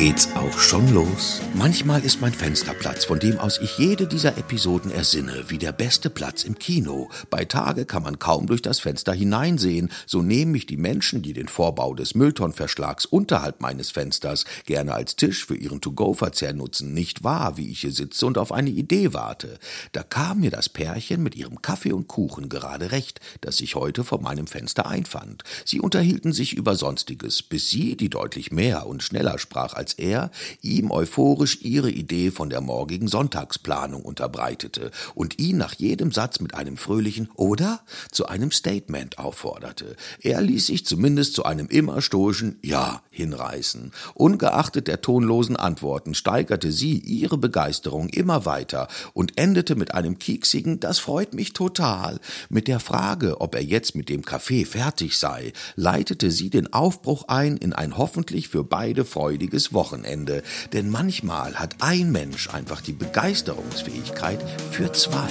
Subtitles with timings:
[0.00, 1.42] geht's auch schon los.
[1.52, 6.08] Manchmal ist mein Fensterplatz, von dem aus ich jede dieser Episoden ersinne, wie der beste
[6.08, 7.10] Platz im Kino.
[7.28, 11.34] Bei Tage kann man kaum durch das Fenster hineinsehen, so nehmen mich die Menschen, die
[11.34, 17.22] den Vorbau des Mülltonnenverschlags unterhalb meines Fensters gerne als Tisch für ihren To-Go-Verzehr nutzen, nicht
[17.22, 19.58] wahr, wie ich hier sitze und auf eine Idee warte.
[19.92, 24.02] Da kam mir das Pärchen mit ihrem Kaffee und Kuchen gerade recht, das sich heute
[24.02, 25.44] vor meinem Fenster einfand.
[25.66, 29.98] Sie unterhielten sich über Sonstiges, bis sie, die deutlich mehr und schneller sprach als als
[29.98, 30.30] er
[30.62, 36.54] ihm euphorisch ihre Idee von der morgigen Sonntagsplanung unterbreitete und ihn nach jedem Satz mit
[36.54, 37.80] einem fröhlichen oder
[38.12, 39.96] zu einem Statement aufforderte.
[40.20, 43.90] Er ließ sich zumindest zu einem immer stoischen Ja hinreißen.
[44.14, 50.78] Ungeachtet der tonlosen Antworten steigerte sie ihre Begeisterung immer weiter und endete mit einem kieksigen
[50.78, 52.20] Das freut mich total.
[52.48, 57.24] Mit der Frage, ob er jetzt mit dem Kaffee fertig sei, leitete sie den Aufbruch
[57.26, 62.92] ein in ein hoffentlich für beide freudiges Wochenende, denn manchmal hat ein Mensch einfach die
[62.92, 64.40] Begeisterungsfähigkeit
[64.70, 65.28] für zwei.